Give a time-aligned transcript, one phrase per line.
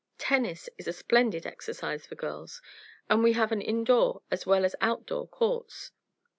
[0.17, 2.59] Tennis is a splendid exercise for girls,
[3.07, 5.91] and we have an indoor as well as outdoor courts.